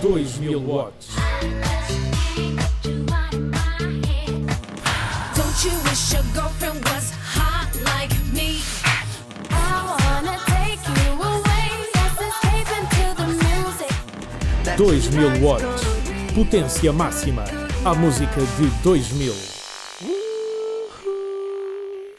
2000 0.00 0.66
watts. 0.66 1.14
Don't 5.36 5.64
you 5.64 5.72
wish 5.84 6.12
your 6.14 6.22
girlfriend 6.34 6.82
was 6.86 7.10
hot 7.22 7.70
like 7.84 8.10
me? 8.32 8.62
I 9.50 9.96
wanna 10.00 10.38
take 10.46 10.80
you 10.88 11.12
away. 11.20 11.68
Let's 11.94 12.18
escape 12.28 12.70
into 12.80 13.04
the 13.20 13.26
music. 13.44 13.92
2000 14.78 15.42
watts. 15.42 15.84
Potência 16.34 16.92
máxima. 16.94 17.44
A 17.84 17.94
música 17.94 18.40
de 18.40 18.70
2000. 18.82 19.59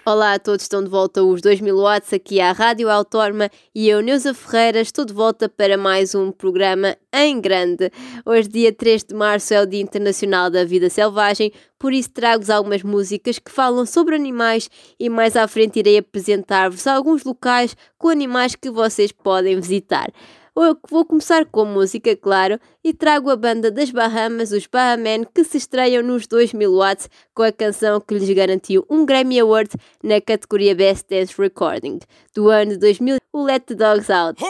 Olá 0.04 0.34
a 0.34 0.40
todos, 0.40 0.64
estão 0.64 0.84
de 0.84 0.90
volta 0.90 1.24
os 1.24 1.42
2000 1.42 1.78
watts 1.78 2.12
aqui 2.12 2.42
à 2.42 2.52
Rádio 2.54 2.90
Autónoma 2.90 3.52
e 3.74 3.88
eu, 3.88 4.02
Neuza 4.02 4.34
Ferreira, 4.34 4.82
estou 4.82 5.06
de 5.06 5.14
volta 5.14 5.48
para 5.48 5.78
mais 5.78 6.16
um 6.16 6.32
programa 6.32 6.98
em 7.14 7.40
grande. 7.40 7.92
Hoje, 8.26 8.50
dia 8.50 8.74
3 8.74 9.04
de 9.04 9.14
março, 9.14 9.54
é 9.54 9.62
o 9.62 9.66
Dia 9.68 9.80
Internacional 9.80 10.50
da 10.50 10.66
Vida 10.66 10.90
Selvagem, 10.90 11.54
por 11.78 11.94
isso 11.94 12.10
trago-vos 12.10 12.50
algumas 12.50 12.82
músicas 12.82 13.38
que 13.38 13.52
falam 13.52 13.86
sobre 13.86 14.16
animais 14.16 14.72
e 15.00 15.08
mais 15.08 15.36
à 15.36 15.48
frente 15.48 15.78
irei 15.78 16.00
apresentar-vos 16.00 16.88
alguns 16.88 17.24
locais 17.24 17.78
com 18.00 18.10
animais 18.10 18.56
que 18.56 18.72
vocês 18.72 19.12
podem 19.12 19.60
visitar. 19.60 20.12
Eu 20.54 20.78
vou 20.90 21.06
começar 21.06 21.46
com 21.46 21.64
música, 21.64 22.14
claro, 22.14 22.60
e 22.84 22.94
trago 22.94 23.30
a 23.30 23.38
banda 23.38 23.72
das 23.72 23.90
Bahamas, 23.90 24.52
os 24.52 24.68
Bahamen, 24.68 25.26
que 25.34 25.46
se 25.46 25.58
estreiam 25.58 26.04
nos 26.04 26.28
2000 26.28 26.70
watts 26.76 27.10
com 27.34 27.44
a 27.44 27.54
canção 27.54 28.02
que 28.02 28.14
lhes 28.14 28.30
garantiu 28.36 28.86
um 28.90 29.06
Grammy 29.06 29.40
Award 29.40 29.70
na 30.04 30.20
categoria 30.20 30.76
Best 30.76 31.08
Dance 31.10 31.34
Recording. 31.38 32.00
Do 32.36 32.50
ano 32.50 32.72
de 32.72 32.78
2000, 32.80 33.18
o 33.32 33.44
Let 33.44 33.64
the 33.64 33.76
Dogs 33.76 34.12
Out. 34.12 34.44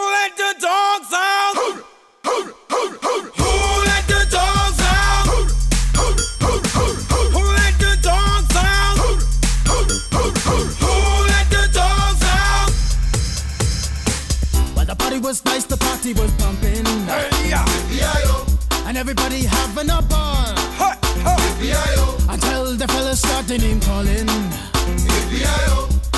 Party 16.01 16.19
was 16.19 16.31
pumping, 16.33 16.85
Hey, 17.05 17.49
yeah. 17.49 18.87
and 18.87 18.97
everybody 18.97 19.43
having 19.43 19.89
a 19.89 20.01
ball. 20.01 20.49
Ha, 20.79 20.97
ha. 21.25 22.27
Until 22.29 22.75
the 22.75 22.87
fellas 22.87 23.19
started 23.19 23.61
name 23.61 23.79
calling, 23.81 24.27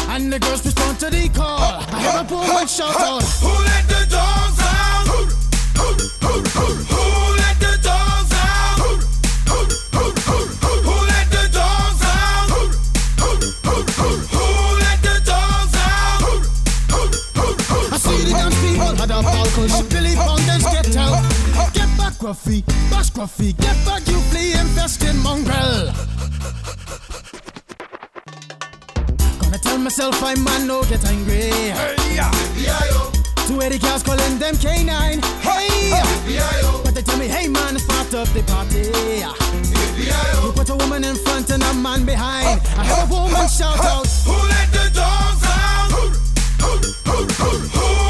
and 0.09 0.31
the 0.31 0.39
girls 0.39 0.63
respond 0.65 0.99
to 0.99 1.09
the 1.09 1.27
call. 1.29 1.59
I 1.59 1.99
hear 2.01 2.21
a 2.21 2.23
poor 2.23 2.53
one 2.53 2.67
shout 2.67 2.95
out, 2.95 3.23
Who 3.43 3.49
let 3.49 3.87
the 3.89 4.05
dogs 4.09 4.59
out? 4.61 5.07
Who 5.07 5.25
let 5.25 6.11
the 6.21 6.49
dogs 6.55 7.42
Back, 22.23 22.37
Gruffy, 22.37 22.63
bash 22.89 23.09
get 23.57 23.85
back, 23.85 24.07
you 24.07 24.17
flea 24.31 24.53
infested 24.53 25.13
mongrel. 25.17 25.91
Gonna 29.41 29.57
tell 29.57 29.77
myself 29.77 30.23
I 30.23 30.35
man 30.35 30.65
no 30.67 30.83
get 30.83 31.03
angry. 31.03 31.51
Hey, 31.51 32.15
yeah. 32.15 32.31
Two 33.45 33.59
eighty 33.59 33.77
cars 33.77 34.03
calling 34.03 34.39
them 34.39 34.55
K9. 34.55 35.21
Hey! 35.41 35.91
But 36.85 36.95
they 36.95 37.01
tell 37.01 37.17
me, 37.17 37.27
hey 37.27 37.49
man, 37.49 37.75
it's 37.75 37.85
part 37.87 38.13
of 38.13 38.33
the 38.33 38.41
party. 38.43 38.87
You 40.45 40.51
put 40.53 40.69
a 40.69 40.75
woman 40.75 41.03
in 41.03 41.15
front 41.15 41.49
and 41.49 41.61
a 41.61 41.73
man 41.73 42.05
behind. 42.05 42.61
I 42.77 42.85
heard 42.85 43.09
a 43.09 43.13
woman 43.13 43.49
shout 43.49 43.77
out. 43.79 44.07
Who 44.07 44.31
let 44.31 44.71
the 44.71 44.91
dogs 44.95 45.43
out? 45.43 45.91
Who 45.91 46.71
let 46.71 47.83
the 47.83 48.02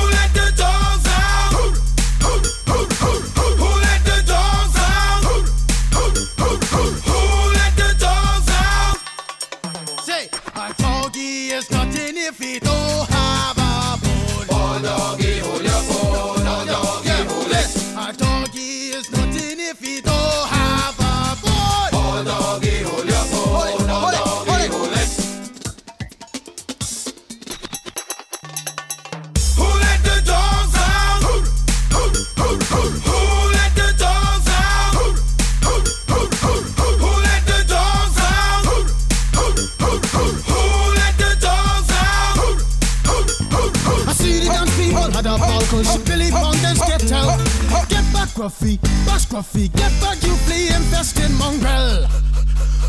Gruffy, 48.44 48.76
bash 49.08 49.26
Gruffy, 49.28 49.72
get 49.72 49.90
back, 50.02 50.22
you 50.22 50.36
flea 50.44 50.68
infested 50.76 51.32
mongrel. 51.40 52.04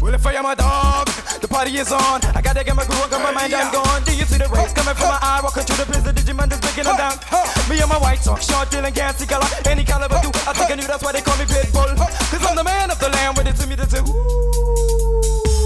Well, 0.03 0.13
if 0.13 0.27
I 0.27 0.33
am 0.33 0.47
a 0.47 0.57
dog, 0.57 1.07
the 1.41 1.47
party 1.47 1.79
is 1.79 1.93
on. 1.93 2.19
I 2.35 2.43
gotta 2.43 2.65
get 2.65 2.75
my 2.75 2.85
groove 2.85 3.13
on, 3.15 3.23
my 3.23 3.31
mind, 3.31 3.55
I'm 3.55 3.73
gone. 3.73 4.03
Do 4.03 4.17
you 4.17 4.25
see 4.25 4.39
the 4.39 4.49
rays 4.49 4.73
coming 4.73 4.97
from 4.97 5.15
my 5.15 5.19
eye? 5.23 5.39
Walking 5.45 5.63
through 5.63 5.77
the 5.77 5.87
blizzard, 5.87 6.17
Digimon 6.17 6.51
is 6.51 6.59
breaking 6.59 6.91
them 6.91 6.97
down. 6.97 7.19
Me 7.71 7.79
and 7.79 7.89
my 7.89 7.99
white 7.99 8.19
talk, 8.19 8.43
short, 8.43 8.69
dealing, 8.73 8.95
gassy 8.95 9.27
color, 9.27 9.47
any 9.71 9.85
caliber 9.85 10.19
do. 10.23 10.31
I 10.43 10.59
think 10.59 10.73
I 10.73 10.75
knew 10.75 10.89
that's 10.89 11.05
why 11.05 11.13
they 11.13 11.23
call 11.23 11.39
me 11.39 11.45
Pitbull. 11.45 11.95
Cause 12.03 12.45
I'm 12.51 12.57
the 12.57 12.65
man 12.65 12.91
of 12.91 12.99
the 12.99 13.11
land, 13.11 13.37
with 13.39 13.47
it 13.47 13.55
to 13.63 13.69
me 13.69 13.77
to 13.77 13.87
say, 13.87 14.03
ooh. 14.03 14.11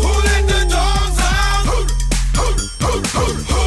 Who 0.04 0.12
let 0.20 0.44
the 0.52 0.68
dogs 0.68 1.16
out? 1.16 1.64
Who 1.64 2.92
let 2.92 3.57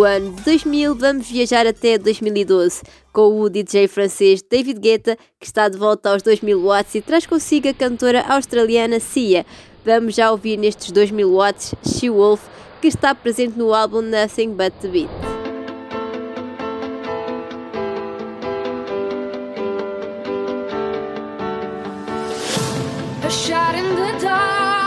Do 0.00 0.04
ano 0.04 0.32
de 0.32 0.42
2000, 0.44 0.94
vamos 0.94 1.30
viajar 1.30 1.66
até 1.66 1.98
2012 1.98 2.80
com 3.12 3.38
o 3.38 3.50
DJ 3.50 3.86
francês 3.86 4.40
David 4.40 4.80
Guetta, 4.80 5.14
que 5.38 5.44
está 5.44 5.68
de 5.68 5.76
volta 5.76 6.10
aos 6.10 6.22
2000 6.22 6.58
watts 6.58 6.94
e 6.94 7.02
traz 7.02 7.26
consigo 7.26 7.68
a 7.68 7.74
cantora 7.74 8.22
australiana 8.26 8.98
Sia. 8.98 9.44
Vamos 9.84 10.14
já 10.14 10.30
ouvir 10.30 10.56
nestes 10.56 10.90
2000 10.90 11.30
watts 11.30 11.74
She 11.84 12.08
Wolf, 12.08 12.40
que 12.80 12.88
está 12.88 13.14
presente 13.14 13.58
no 13.58 13.74
álbum 13.74 14.00
Nothing 14.00 14.54
But 14.54 14.72
The 14.80 14.88
Beat. 14.88 15.10
A 23.22 23.28
shot 23.28 23.76
in 23.76 23.96
the 23.96 24.24
dark, 24.24 24.79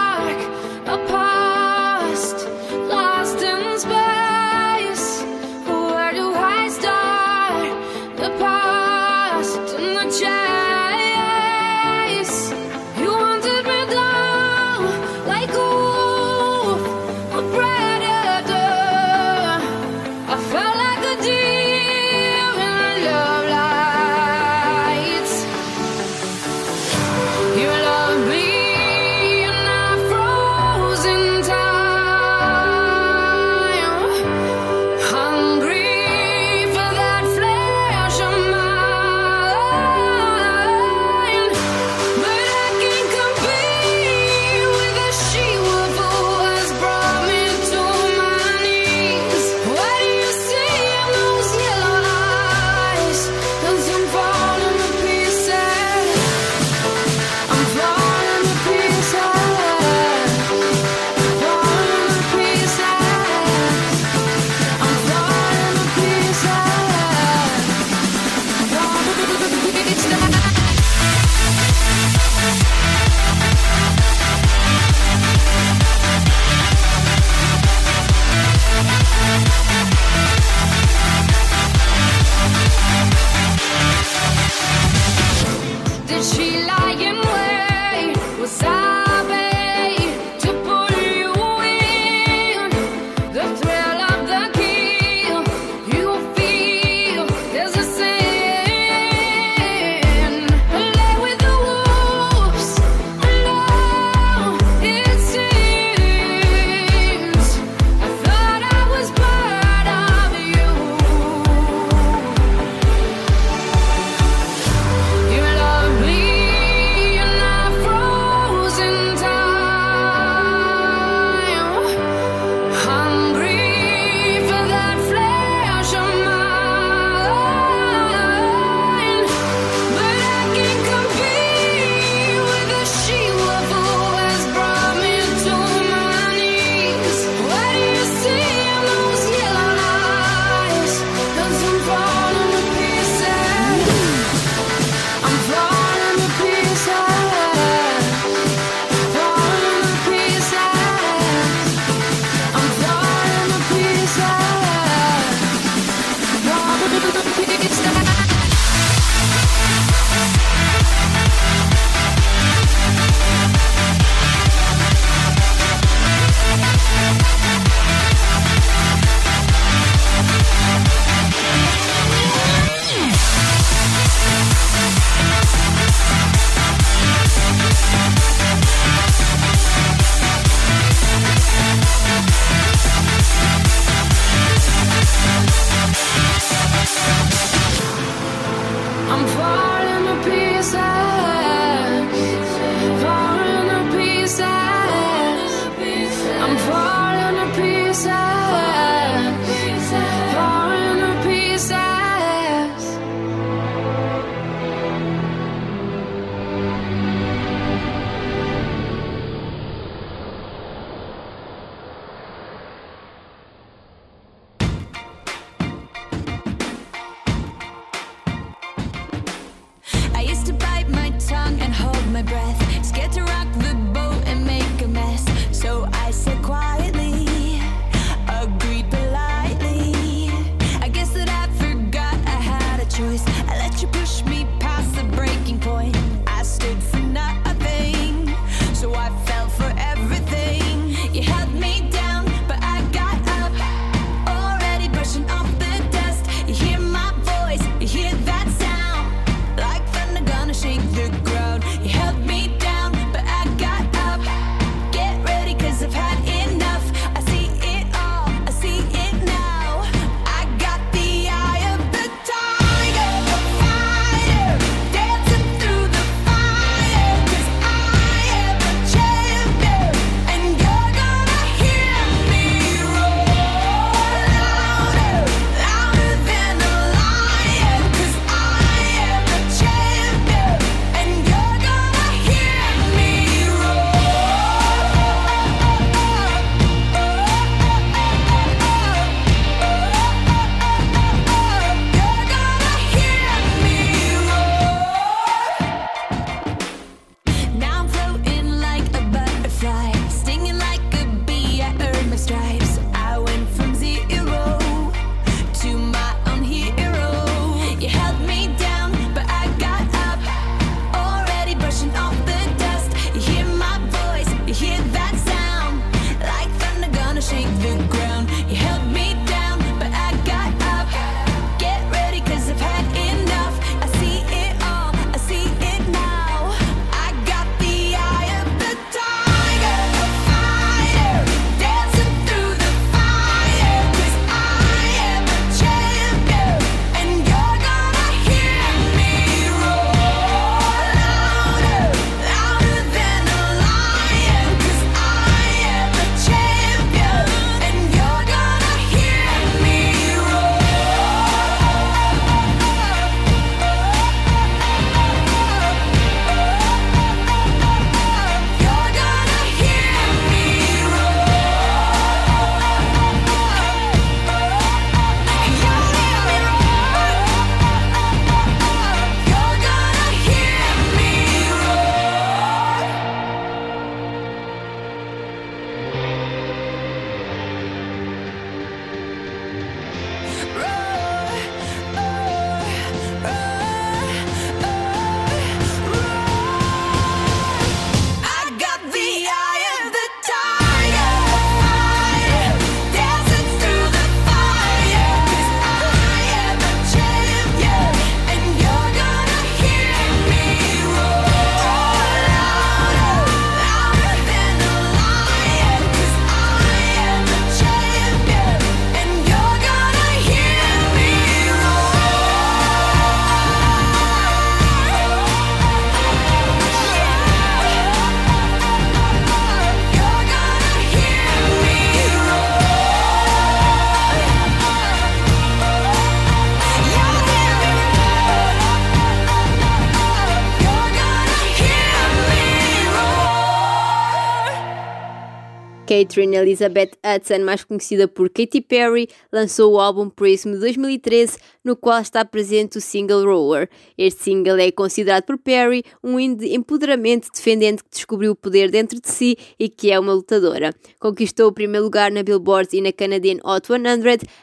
Catherine 435.94 436.36
Elizabeth 436.36 436.94
Hudson, 437.06 437.44
mais 437.46 437.64
conhecida 437.64 438.08
por 438.08 438.28
Katy 438.28 438.62
Perry, 438.62 439.08
lançou 439.32 439.74
o 439.74 439.80
álbum 439.80 440.10
Prism 440.10 440.54
de 440.54 440.58
2013, 440.58 441.38
no 441.64 441.76
qual 441.76 442.02
está 442.02 442.26
presente 442.26 442.80
o 442.80 442.82
single 442.82 443.24
Rower. 443.24 443.70
Este 443.96 444.24
single 444.24 444.58
é 444.58 444.72
considerado 444.72 445.24
por 445.24 445.38
Perry 445.38 445.84
um 446.04 446.20
empoderamento 446.20 447.30
defendente 447.32 447.84
que 447.84 447.92
descobriu 447.92 448.32
o 448.32 448.36
poder 448.36 448.72
dentro 448.72 449.00
de 449.00 449.08
si 449.08 449.38
e 449.60 449.70
que 449.70 449.92
é 449.92 450.00
uma 450.00 450.14
lutadora. 450.14 450.74
Conquistou 451.00 451.50
o 451.50 451.54
primeiro 451.54 451.86
lugar 451.86 452.12
na 452.12 452.24
Billboard 452.24 452.76
e 452.76 452.82
na 452.82 452.92
Canadian 452.92 453.38
Hot 453.44 453.68
100. 453.68 453.78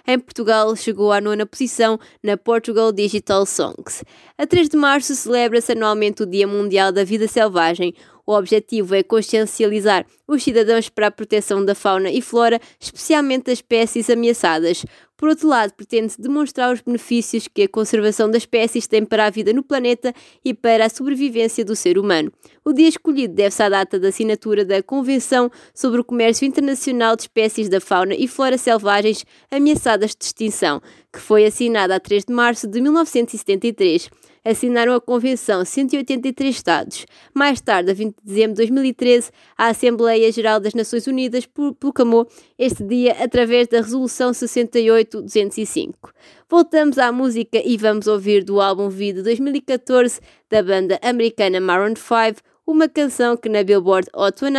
Em 0.07 0.19
Portugal, 0.21 0.77
chegou 0.77 1.11
à 1.11 1.21
nona 1.21 1.45
posição 1.45 1.99
na 2.23 2.37
Portugal 2.37 2.93
Digital 2.93 3.45
Songs. 3.45 4.05
A 4.39 4.47
3 4.47 4.69
de 4.69 4.77
março 4.77 5.17
celebra-se 5.17 5.73
anualmente 5.73 6.23
o 6.23 6.27
Dia 6.27 6.47
Mundial 6.47 6.93
da 6.93 7.03
Vida 7.03 7.27
Selvagem. 7.27 7.93
O 8.31 8.39
objetivo 8.39 8.95
é 8.95 9.03
consciencializar 9.03 10.07
os 10.29 10.45
cidadãos 10.45 10.89
para 10.89 11.09
a 11.09 11.11
proteção 11.11 11.65
da 11.65 11.75
fauna 11.75 12.13
e 12.13 12.23
flora, 12.23 12.61
especialmente 12.79 13.47
das 13.47 13.55
espécies 13.55 14.09
ameaçadas. 14.09 14.87
Por 15.17 15.31
outro 15.31 15.49
lado, 15.49 15.73
pretende 15.75 16.15
demonstrar 16.17 16.73
os 16.73 16.81
benefícios 16.81 17.49
que 17.49 17.65
a 17.65 17.69
conservação 17.69 18.31
das 18.31 18.43
espécies 18.43 18.87
tem 18.87 19.05
para 19.05 19.27
a 19.27 19.31
vida 19.31 19.53
no 19.53 19.65
planeta 19.65 20.15
e 20.45 20.55
para 20.55 20.87
a 20.87 20.89
sobrevivência 20.89 21.65
do 21.65 21.75
ser 21.75 21.99
humano. 21.99 22.31
O 22.65 22.73
dia 22.73 22.89
escolhido 22.89 23.35
deve-se 23.35 23.65
à 23.65 23.69
data 23.69 23.99
da 23.99 24.11
assinatura 24.11 24.65
da 24.65 24.81
Convenção 24.81 25.51
sobre 25.75 26.01
o 26.01 26.05
Comércio 26.05 26.47
Internacional 26.47 27.17
de 27.17 27.23
Espécies 27.23 27.69
da 27.69 27.81
Fauna 27.81 28.15
e 28.15 28.29
Flora 28.29 28.57
Selvagens 28.57 29.27
Ameaçadas 29.51 30.15
de 30.15 30.25
Extinção, 30.25 30.81
que 31.13 31.19
foi 31.19 31.47
assinada 31.47 31.97
a 31.97 31.99
3 31.99 32.27
de 32.27 32.33
março 32.33 32.69
de 32.69 32.81
1973 32.81 34.09
assinaram 34.45 34.95
a 34.95 35.01
Convenção 35.01 35.65
183 35.65 36.55
Estados. 36.55 37.07
Mais 37.35 37.61
tarde, 37.61 37.91
a 37.91 37.95
20 37.95 38.17
de 38.17 38.23
dezembro 38.25 38.53
de 38.53 38.57
2013, 38.57 39.31
a 39.57 39.69
Assembleia 39.69 40.31
Geral 40.33 40.61
das 40.61 40.75
Nações 40.75 41.07
Unidas 41.07 41.49
proclamou 41.79 42.29
este 42.59 42.85
dia 42.85 43.17
através 43.23 43.69
da 43.69 43.79
Resolução 43.79 44.33
68205. 44.33 46.13
Voltamos 46.49 46.99
à 46.99 47.13
música 47.13 47.61
e 47.65 47.77
vamos 47.77 48.07
ouvir 48.07 48.45
do 48.45 48.61
álbum 48.61 48.89
V 48.89 49.13
de 49.13 49.23
2014 49.23 50.21
da 50.49 50.63
banda 50.63 50.99
americana 51.03 51.61
Maroon 51.61 51.95
5 51.97 52.41
uma 52.67 52.89
canção 52.89 53.37
que 53.37 53.49
na 53.49 53.65
Billboard 53.65 54.09
Hot 54.15 54.39
100 54.39 54.53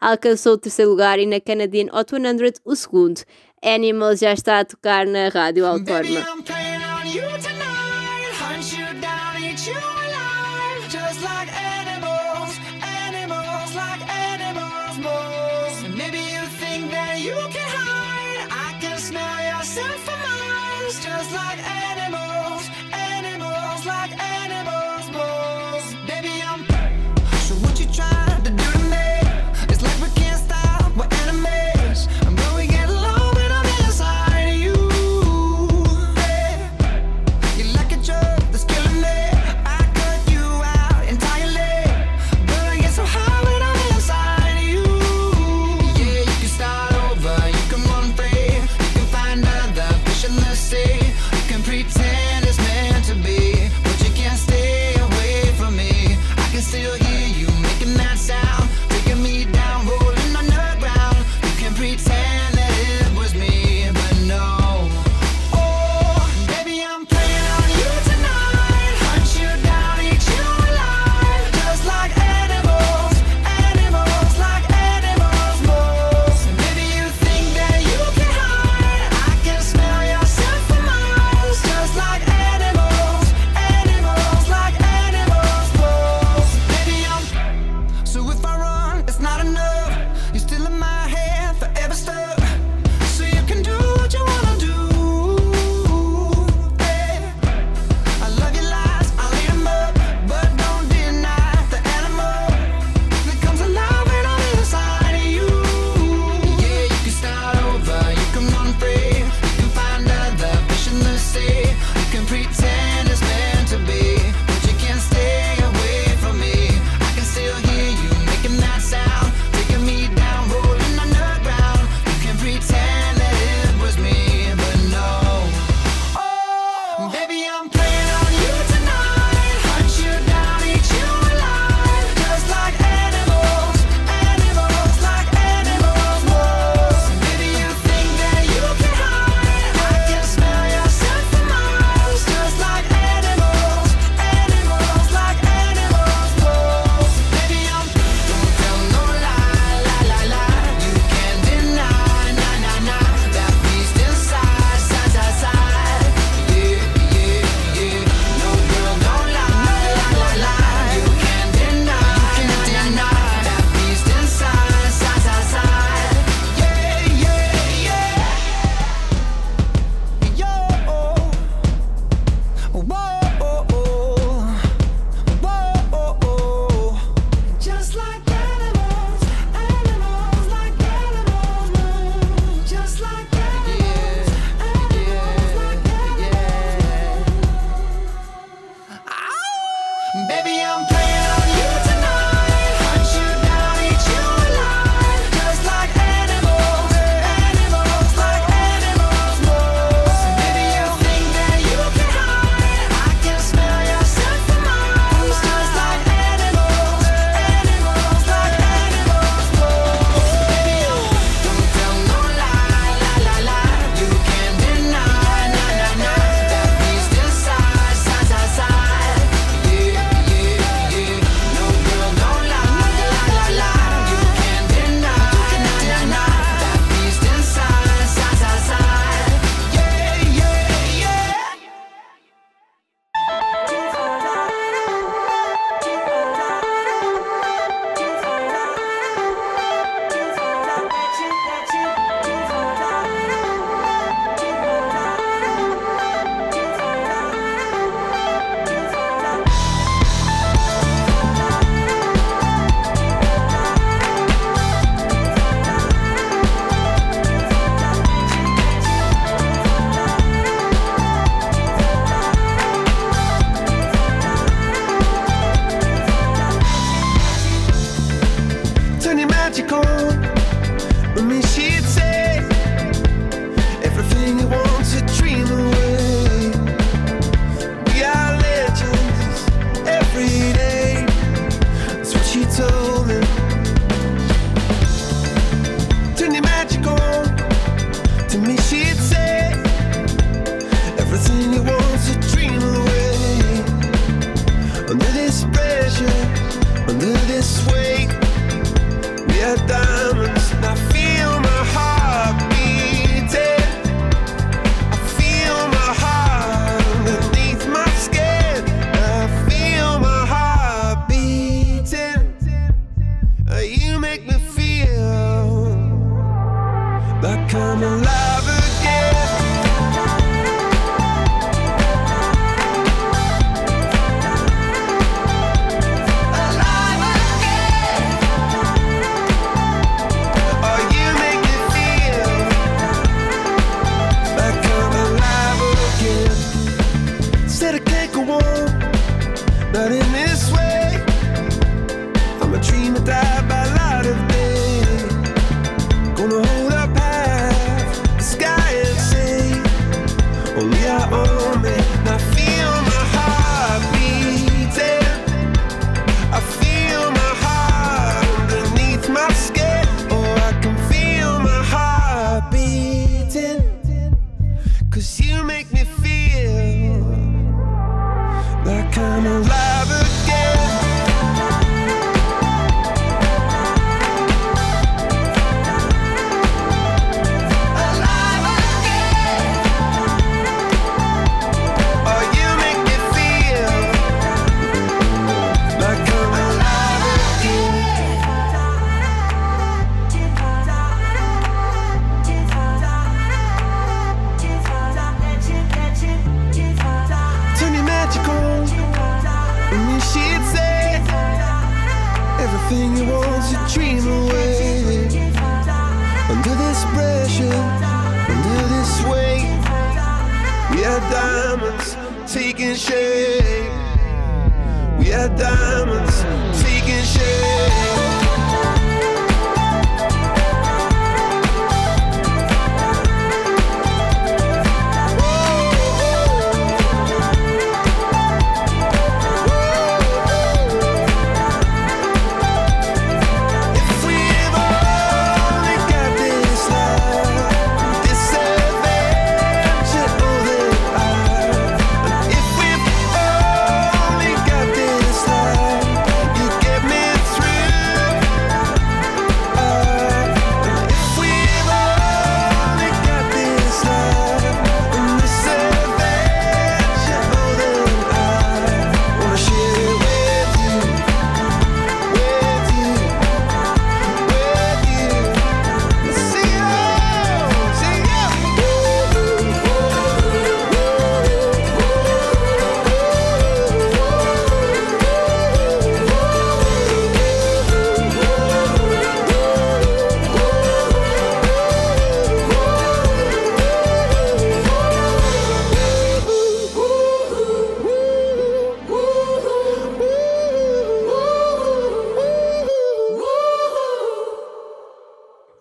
alcançou 0.00 0.54
o 0.54 0.58
terceiro 0.58 0.90
lugar 0.90 1.18
e 1.18 1.26
na 1.26 1.40
Canadian 1.40 1.86
Hot 1.92 2.10
100 2.10 2.52
o 2.64 2.74
segundo. 2.74 3.20
Animals 3.62 4.20
já 4.20 4.32
está 4.32 4.60
a 4.60 4.64
tocar 4.64 5.06
na 5.06 5.28
Rádio 5.28 5.64
Autónoma. 5.64 6.20
shoot! 9.64 9.93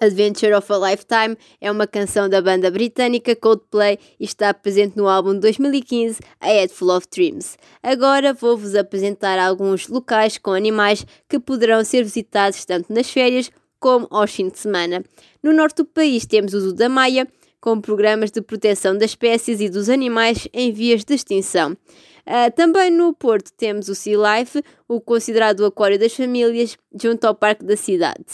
Adventure 0.03 0.53
of 0.53 0.71
a 0.71 0.77
Lifetime 0.77 1.37
é 1.61 1.71
uma 1.71 1.87
canção 1.87 2.27
da 2.27 2.41
banda 2.41 2.69
britânica 2.69 3.35
Coldplay 3.35 3.97
e 4.19 4.25
está 4.25 4.53
presente 4.53 4.97
no 4.97 5.07
álbum 5.07 5.33
de 5.33 5.39
2015 5.39 6.19
A 6.39 6.47
Head 6.47 6.73
Full 6.73 6.95
of 6.95 7.07
Dreams. 7.09 7.57
Agora 7.81 8.33
vou-vos 8.33 8.75
apresentar 8.75 9.39
alguns 9.39 9.87
locais 9.87 10.37
com 10.37 10.51
animais 10.51 11.05
que 11.29 11.39
poderão 11.39 11.83
ser 11.83 12.03
visitados 12.03 12.65
tanto 12.65 12.91
nas 12.93 13.09
férias 13.09 13.49
como 13.79 14.07
aos 14.11 14.31
fins 14.31 14.51
de 14.51 14.59
semana. 14.59 15.03
No 15.41 15.53
norte 15.53 15.77
do 15.77 15.85
país 15.85 16.25
temos 16.25 16.53
o 16.53 16.59
Zoo 16.59 16.73
da 16.73 16.89
Maia, 16.89 17.27
com 17.59 17.79
programas 17.79 18.29
de 18.29 18.41
proteção 18.41 18.97
das 18.97 19.11
espécies 19.11 19.61
e 19.61 19.69
dos 19.69 19.89
animais 19.89 20.47
em 20.53 20.71
vias 20.73 21.05
de 21.05 21.13
extinção. 21.13 21.77
Ah, 22.25 22.49
também 22.49 22.89
no 22.89 23.13
Porto 23.13 23.51
temos 23.51 23.89
o 23.89 23.95
Sea 23.95 24.17
Life, 24.17 24.61
o 24.87 25.01
considerado 25.01 25.61
o 25.61 25.65
aquário 25.65 25.99
das 25.99 26.13
famílias, 26.13 26.77
junto 27.01 27.25
ao 27.25 27.35
Parque 27.35 27.65
da 27.65 27.75
Cidade. 27.75 28.25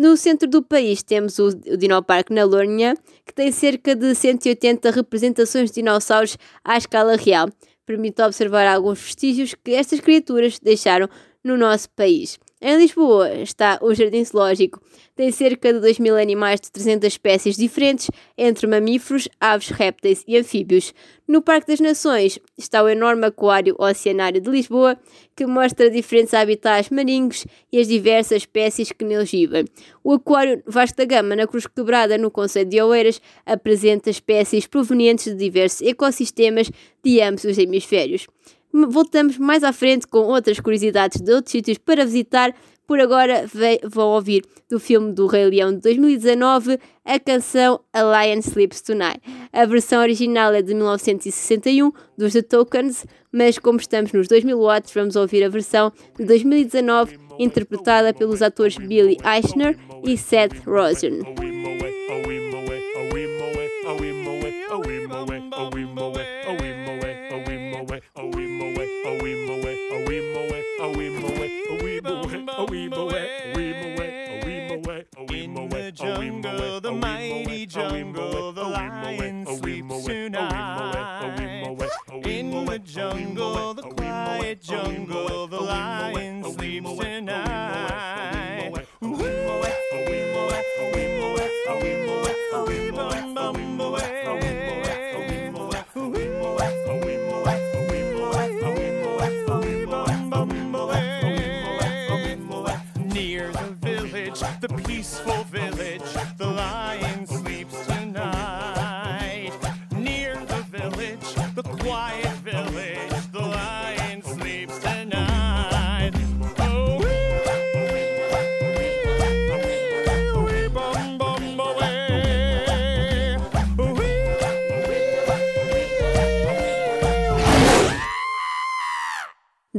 No 0.00 0.16
centro 0.16 0.48
do 0.48 0.62
país 0.62 1.02
temos 1.02 1.38
o, 1.38 1.48
o 1.48 1.76
Dinoparque 1.76 2.32
na 2.32 2.42
Lourinhã, 2.42 2.94
que 3.26 3.34
tem 3.34 3.52
cerca 3.52 3.94
de 3.94 4.14
180 4.14 4.90
representações 4.92 5.68
de 5.70 5.74
dinossauros 5.74 6.38
à 6.64 6.78
escala 6.78 7.16
real. 7.16 7.50
Permite 7.84 8.22
observar 8.22 8.66
alguns 8.66 8.98
vestígios 8.98 9.54
que 9.54 9.72
estas 9.72 10.00
criaturas 10.00 10.58
deixaram 10.58 11.06
no 11.44 11.54
nosso 11.54 11.90
país. 11.90 12.38
Em 12.62 12.76
Lisboa 12.76 13.36
está 13.36 13.78
o 13.80 13.94
Jardim 13.94 14.22
Zoológico. 14.22 14.82
Tem 15.16 15.32
cerca 15.32 15.72
de 15.72 15.80
2 15.80 15.98
mil 15.98 16.14
animais 16.14 16.60
de 16.60 16.70
300 16.70 17.06
espécies 17.06 17.56
diferentes, 17.56 18.10
entre 18.36 18.66
mamíferos, 18.66 19.30
aves, 19.40 19.70
répteis 19.70 20.22
e 20.28 20.36
anfíbios. 20.36 20.92
No 21.26 21.40
Parque 21.40 21.68
das 21.68 21.80
Nações 21.80 22.38
está 22.58 22.82
o 22.82 22.88
enorme 22.90 23.24
Aquário 23.24 23.74
Oceanário 23.78 24.42
de 24.42 24.50
Lisboa, 24.50 24.98
que 25.34 25.46
mostra 25.46 25.88
diferentes 25.88 26.34
habitats 26.34 26.90
marinhos 26.90 27.46
e 27.72 27.78
as 27.78 27.88
diversas 27.88 28.42
espécies 28.42 28.92
que 28.92 29.06
neles 29.06 29.30
vivem. 29.30 29.64
O 30.04 30.12
Aquário 30.12 30.62
Vasco 30.66 30.98
da 30.98 31.06
Gama, 31.06 31.34
na 31.34 31.46
Cruz 31.46 31.66
Quebrada, 31.66 32.18
no 32.18 32.30
Conselho 32.30 32.68
de 32.68 32.82
Oeiras, 32.82 33.22
apresenta 33.46 34.10
espécies 34.10 34.66
provenientes 34.66 35.32
de 35.32 35.34
diversos 35.34 35.80
ecossistemas 35.80 36.70
de 37.02 37.22
ambos 37.22 37.44
os 37.44 37.56
hemisférios. 37.56 38.26
Voltamos 38.72 39.38
mais 39.38 39.64
à 39.64 39.72
frente 39.72 40.06
com 40.06 40.20
outras 40.20 40.60
curiosidades 40.60 41.20
de 41.20 41.32
outros 41.32 41.52
sítios 41.52 41.78
para 41.78 42.04
visitar. 42.04 42.54
Por 42.86 42.98
agora 42.98 43.44
vão 43.84 44.08
ouvir 44.08 44.42
do 44.68 44.80
filme 44.80 45.12
do 45.12 45.28
Rei 45.28 45.44
Leão 45.44 45.72
de 45.72 45.80
2019 45.80 46.76
a 47.04 47.20
canção 47.20 47.80
A 47.92 48.02
Lion 48.02 48.40
Sleeps 48.40 48.80
Tonight. 48.80 49.20
A 49.52 49.64
versão 49.64 50.00
original 50.00 50.52
é 50.52 50.60
de 50.60 50.74
1961 50.74 51.92
dos 52.18 52.32
The 52.32 52.42
Tokens, 52.42 53.06
mas 53.32 53.58
como 53.58 53.78
estamos 53.78 54.12
nos 54.12 54.26
2000 54.26 54.58
watts, 54.58 54.92
vamos 54.92 55.14
ouvir 55.14 55.44
a 55.44 55.48
versão 55.48 55.92
de 56.18 56.24
2019 56.24 57.16
interpretada 57.38 58.12
pelos 58.12 58.42
atores 58.42 58.76
Billy 58.76 59.16
Eichner 59.24 59.76
e 60.04 60.16
Seth 60.16 60.64
Rogen. 60.66 61.79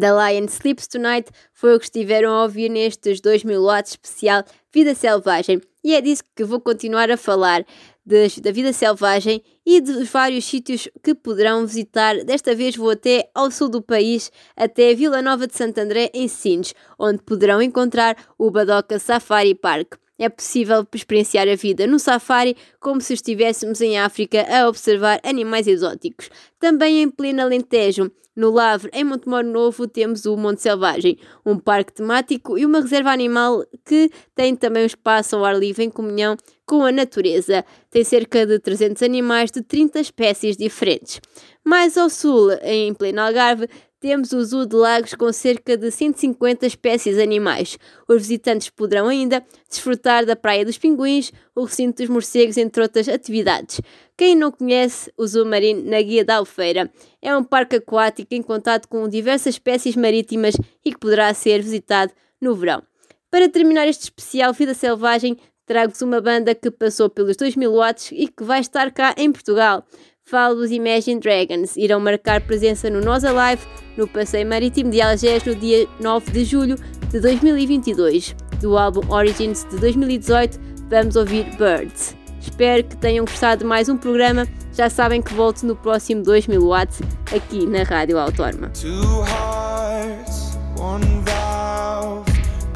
The 0.02 0.12
Lion 0.12 0.48
Sleeps 0.48 0.88
Tonight 0.88 1.30
foi 1.54 1.76
o 1.76 1.80
que 1.80 1.86
estiveram 1.86 2.32
a 2.34 2.42
ouvir 2.42 2.70
nestes 2.70 3.22
2000 3.22 3.62
watts 3.62 3.92
especial 3.92 4.44
Vida 4.74 4.96
Selvagem. 4.96 5.62
E 5.84 5.94
é 5.94 6.02
disso 6.02 6.24
que 6.36 6.44
vou 6.44 6.60
continuar 6.60 7.12
a 7.12 7.18
falar, 7.18 7.64
das- 8.04 8.40
da 8.40 8.52
vida 8.52 8.74
selvagem 8.74 9.44
e 9.64 9.80
dos 9.80 10.10
vários 10.10 10.46
sítios 10.46 10.88
que 11.04 11.14
poderão 11.14 11.68
visitar. 11.68 12.24
Desta 12.24 12.56
vez 12.56 12.76
vou 12.76 12.90
até 12.90 13.30
ao 13.36 13.52
sul 13.52 13.70
do 13.70 13.80
país, 13.80 14.32
até 14.58 14.96
Vila 14.96 15.22
Nova 15.22 15.46
de 15.46 15.56
Santo 15.56 15.78
André, 15.80 16.10
em 16.16 16.28
Sines, 16.28 16.74
onde 16.98 17.22
poderão 17.22 17.62
encontrar 17.62 18.16
o 18.40 18.50
Badoca 18.50 18.98
Safari 18.98 19.54
Park. 19.54 20.01
É 20.22 20.30
possível 20.30 20.88
experienciar 20.94 21.48
a 21.50 21.56
vida 21.56 21.88
no 21.88 21.98
safari 21.98 22.56
como 22.80 23.02
se 23.02 23.16
estivéssemos 23.16 23.82
em 23.82 23.98
África 23.98 24.46
a 24.48 24.70
observar 24.70 25.20
animais 25.24 25.66
exóticos. 25.66 26.30
Também 26.60 27.02
em 27.02 27.10
pleno 27.10 27.42
Alentejo, 27.42 28.12
no 28.36 28.52
Lavre, 28.52 28.92
em 28.94 29.04
Montemor 29.04 29.44
Novo, 29.44 29.88
temos 29.88 30.28
o 30.28 30.38
Monte 30.38 30.62
Selvagem, 30.62 31.18
um 31.44 31.58
parque 31.58 31.92
temático 31.92 32.56
e 32.56 32.68
uma 32.68 32.82
reserva 32.82 33.10
animal 33.10 33.66
que 33.84 34.12
tem 34.36 34.56
também 34.56 34.84
um 34.84 34.86
espaço 34.86 35.36
ao 35.36 35.44
ar 35.44 35.58
livre 35.58 35.84
em 35.84 35.90
comunhão 35.90 36.38
com 36.68 36.86
a 36.86 36.92
natureza. 36.92 37.66
Tem 37.90 38.04
cerca 38.04 38.46
de 38.46 38.60
300 38.60 39.02
animais 39.02 39.50
de 39.50 39.64
30 39.64 40.00
espécies 40.02 40.56
diferentes. 40.56 41.20
Mais 41.66 41.98
ao 41.98 42.12
sul, 42.12 42.52
em 42.62 42.94
pleno 42.94 43.22
Algarve, 43.22 43.68
temos 44.02 44.32
o 44.34 44.44
Zoo 44.44 44.66
de 44.66 44.76
Lagos 44.76 45.14
com 45.14 45.32
cerca 45.32 45.78
de 45.78 45.92
150 45.92 46.66
espécies 46.66 47.20
animais. 47.20 47.78
Os 48.10 48.18
visitantes 48.18 48.68
poderão 48.68 49.08
ainda 49.08 49.46
desfrutar 49.70 50.26
da 50.26 50.36
Praia 50.36 50.66
dos 50.66 50.80
Pinguins, 50.80 51.32
o 51.56 51.64
recinto 51.64 52.02
dos 52.02 52.10
morcegos, 52.10 52.58
entre 52.58 52.82
outras 52.82 53.08
atividades. 53.08 53.80
Quem 54.18 54.36
não 54.36 54.52
conhece 54.52 55.14
o 55.16 55.26
Zoo 55.28 55.46
Marino 55.46 55.88
na 55.88 56.02
Guia 56.02 56.26
da 56.26 56.38
Alfeira? 56.38 56.92
É 57.22 57.38
um 57.38 57.44
parque 57.44 57.76
aquático 57.76 58.34
em 58.34 58.42
contato 58.42 58.88
com 58.88 59.08
diversas 59.08 59.54
espécies 59.54 59.96
marítimas 59.96 60.56
e 60.84 60.92
que 60.92 61.00
poderá 61.00 61.32
ser 61.36 61.62
visitado 61.62 62.12
no 62.42 62.56
verão. 62.56 62.82
Para 63.30 63.48
terminar 63.50 63.88
este 63.88 64.06
especial 64.06 64.52
Vida 64.52 64.74
Selvagem, 64.74 65.38
trago-vos 65.64 66.02
uma 66.02 66.20
banda 66.20 66.56
que 66.56 66.72
passou 66.72 67.08
pelos 67.08 67.38
2000 67.38 67.72
watts 67.72 68.12
e 68.12 68.28
que 68.28 68.44
vai 68.44 68.62
estar 68.62 68.92
cá 68.92 69.14
em 69.16 69.32
Portugal. 69.32 69.86
Falo 70.32 70.56
dos 70.56 70.72
Imagine 70.72 71.20
Dragons. 71.20 71.76
Irão 71.76 72.00
marcar 72.00 72.40
presença 72.40 72.90
no 72.90 73.02
Nós 73.02 73.26
Alive, 73.26 73.64
no 73.98 74.08
Passeio 74.08 74.48
Marítimo 74.48 74.90
de 74.90 75.02
Algés, 75.02 75.44
no 75.44 75.54
dia 75.54 75.86
9 76.00 76.32
de 76.32 76.46
julho 76.46 76.78
de 77.10 77.20
2022. 77.20 78.34
Do 78.62 78.78
álbum 78.78 79.02
Origins 79.14 79.68
de 79.70 79.78
2018, 79.78 80.58
vamos 80.90 81.18
ouvir 81.18 81.44
Birds. 81.58 82.16
Espero 82.40 82.82
que 82.82 82.96
tenham 82.96 83.26
gostado 83.26 83.60
de 83.60 83.66
mais 83.66 83.90
um 83.90 83.98
programa. 83.98 84.48
Já 84.72 84.90
sabem 84.90 85.22
que 85.22 85.34
volto 85.34 85.64
no 85.64 85.76
próximo 85.76 86.24
2000 86.24 86.66
watts 86.66 87.02
aqui 87.36 87.66
na 87.68 87.84
Rádio 87.84 88.18
Autónoma. 88.18 88.72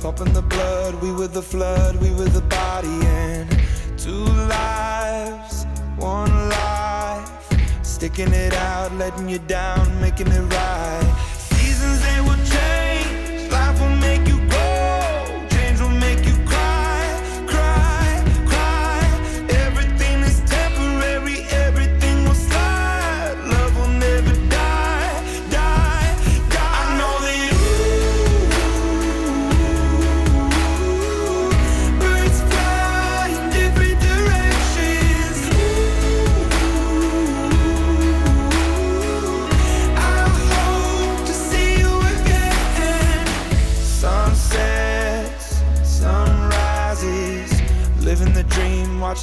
Pumping 0.01 0.33
the 0.33 0.41
blood, 0.41 1.01
we 1.01 1.11
were 1.13 1.27
the 1.27 1.41
flood, 1.41 1.95
we 1.99 2.11
were 2.11 2.29
the 2.29 2.41
body. 2.41 2.87
And 3.07 3.54
Sticking 8.15 8.33
it 8.33 8.53
out, 8.53 8.93
letting 8.93 9.27
you 9.27 9.39
down, 9.39 9.99
making 9.99 10.27
it 10.27 10.39
right. 10.39 11.14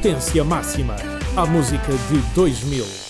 Potência 0.00 0.42
máxima. 0.42 0.96
A 1.36 1.44
música 1.44 1.92
de 2.08 2.20
2000. 2.34 3.09